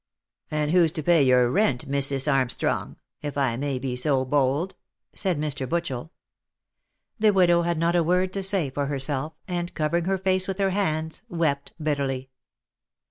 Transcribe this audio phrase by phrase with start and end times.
[0.49, 2.95] "And who's to pay your rent, Missis Armstrong?
[3.21, 4.73] if I may be so bold,"
[5.13, 5.67] said Mr.
[5.69, 6.09] Butchel.
[7.19, 10.57] The widow had not a word to say for herself, and, covering her face with
[10.57, 12.31] her hands, wept bitterly.